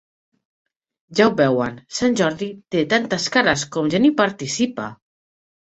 Ja 1.19 1.27
ho 1.27 1.33
veuen, 1.41 1.77
Sant 1.99 2.17
Jordi 2.21 2.49
té 2.77 2.83
tantes 2.95 3.29
cares 3.37 3.67
com 3.77 3.93
gent 3.97 4.11
hi 4.11 4.15
participa! 4.23 4.91